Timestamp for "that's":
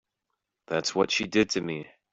0.65-0.95